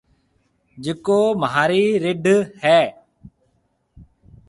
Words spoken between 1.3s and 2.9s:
مهارِي رڍ هيَ۔